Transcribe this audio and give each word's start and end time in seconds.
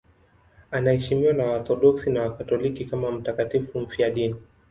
Anaheshimiwa 0.71 1.33
na 1.33 1.43
Waorthodoksi 1.45 2.09
na 2.11 2.21
Wakatoliki 2.21 2.85
kama 2.85 3.11
mtakatifu 3.11 3.79
mfiadini. 3.79 4.35